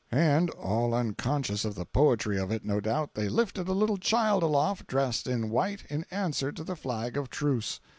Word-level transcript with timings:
And, 0.11 0.49
all 0.49 0.95
unconscious 0.95 1.63
of 1.63 1.75
the 1.75 1.85
poetry 1.85 2.39
of 2.39 2.49
it, 2.49 2.65
no 2.65 2.79
doubt, 2.81 3.13
they 3.13 3.29
lifted 3.29 3.67
a 3.67 3.71
little 3.73 3.97
child 3.97 4.41
aloft, 4.41 4.87
dressed 4.87 5.27
in 5.27 5.51
white, 5.51 5.85
in 5.91 6.07
answer 6.09 6.51
to 6.53 6.63
the 6.63 6.75
flag 6.75 7.17
of 7.17 7.29
truce! 7.29 7.79